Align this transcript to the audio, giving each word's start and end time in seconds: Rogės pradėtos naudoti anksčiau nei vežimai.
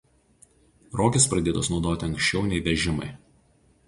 Rogės 1.01 1.27
pradėtos 1.33 1.69
naudoti 1.73 2.07
anksčiau 2.07 2.47
nei 2.47 2.63
vežimai. 2.69 3.11